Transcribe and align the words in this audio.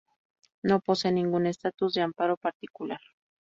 No 0.63 0.79
posee 0.79 1.11
ningún 1.11 1.45
estatus 1.45 1.93
de 1.93 2.01
amparo 2.01 2.35
particular. 2.35 2.99